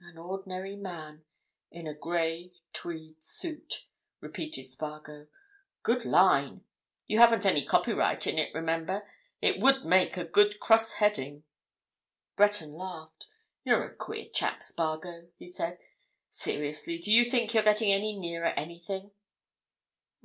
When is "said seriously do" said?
15.46-17.12